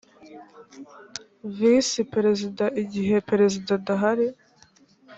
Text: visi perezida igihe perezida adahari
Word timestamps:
visi 1.55 1.99
perezida 2.13 2.65
igihe 2.83 3.15
perezida 3.29 3.69
adahari 3.79 4.27